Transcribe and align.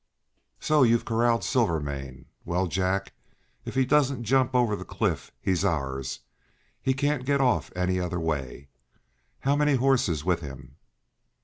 "So 0.59 0.81
you've 0.81 1.05
corralled 1.05 1.43
Silvermane? 1.43 2.25
Well, 2.43 2.65
Jack, 2.65 3.13
if 3.65 3.75
he 3.75 3.85
doesn't 3.85 4.23
jump 4.23 4.55
over 4.55 4.75
the 4.75 4.83
cliff 4.83 5.31
he's 5.39 5.63
ours. 5.63 6.21
He 6.81 6.95
can't 6.95 7.23
get 7.23 7.39
off 7.39 7.71
any 7.75 7.99
other 7.99 8.19
way. 8.19 8.69
How 9.41 9.55
many 9.55 9.75
horses 9.75 10.25
with 10.25 10.39
him?" 10.39 10.77